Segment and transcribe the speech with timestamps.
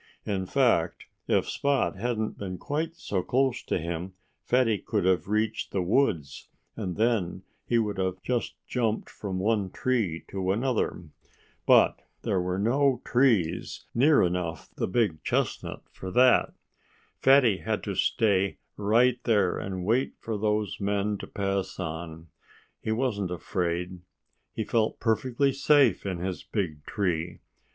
[0.25, 5.69] In fact, if Spot hadn't been quite so close to him Fatty could have reached
[5.69, 11.03] the woods, and then he would have just jumped from one tree to another.
[11.67, 16.55] But there were no trees near enough the big chestnut for that.
[17.19, 22.29] Fatty had to stay right there and wait for those men to pass on.
[22.81, 23.99] He wasn't afraid.
[24.55, 27.37] He felt perfectly safe in his big tree.